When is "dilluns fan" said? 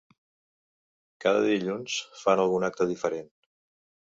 1.49-2.43